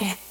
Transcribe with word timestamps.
Yeah. 0.00 0.29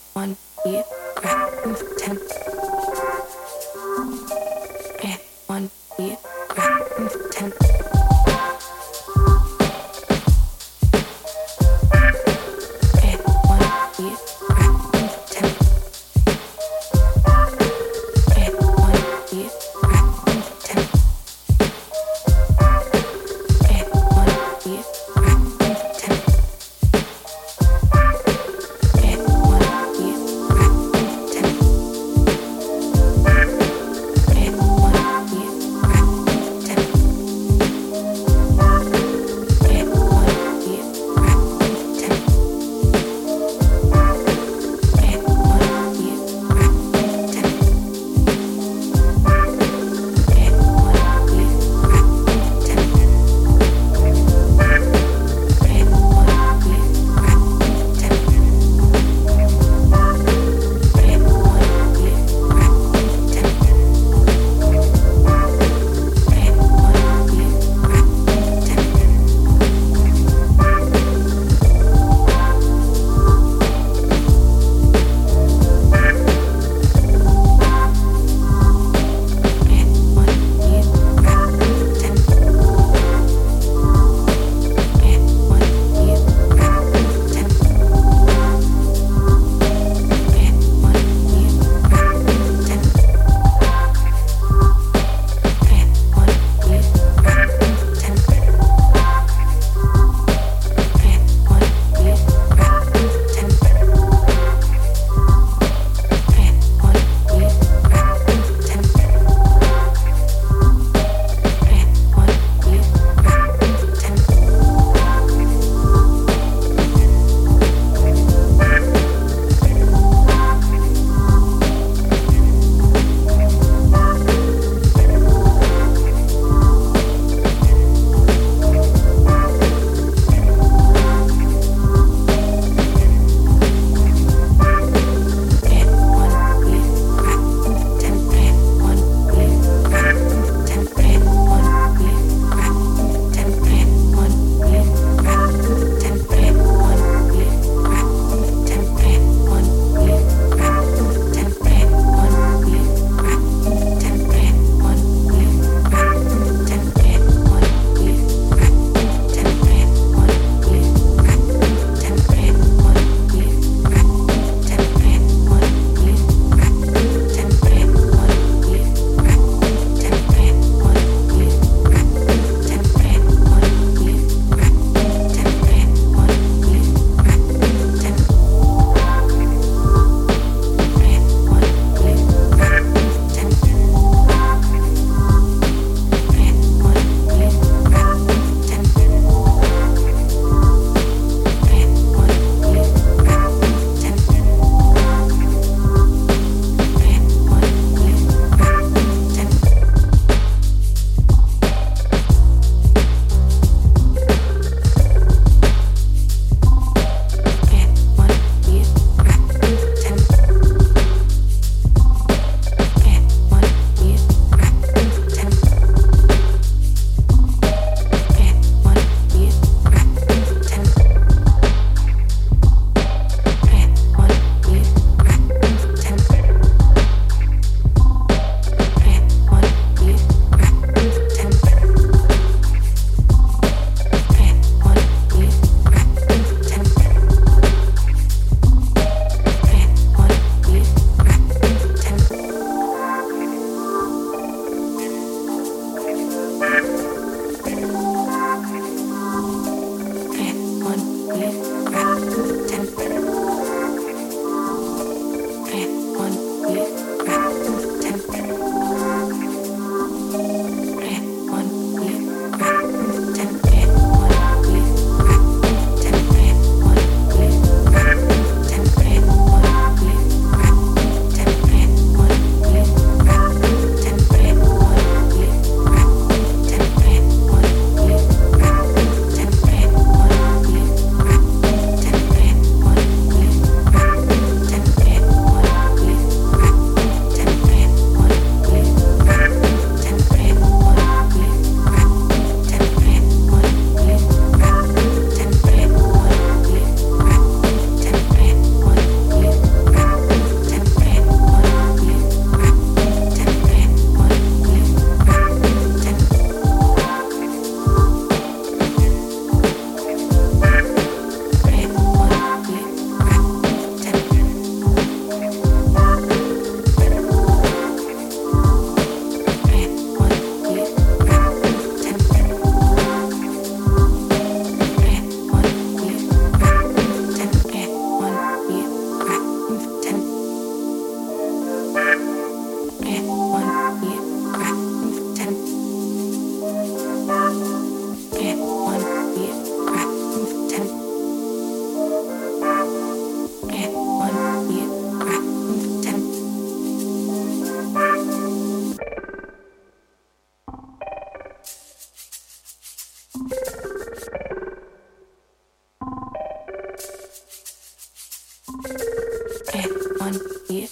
one 360.69 360.86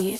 year, 0.00 0.16